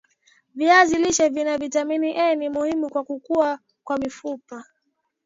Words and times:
viazi 0.55 0.95
lishe 0.97 1.29
Vina 1.29 1.57
vitamini 1.57 2.17
A 2.17 2.35
ni 2.35 2.49
muhimu 2.49 2.89
kwa 2.89 3.03
kukua 3.03 3.59
kwa 3.83 3.97
mifupa 3.97 4.65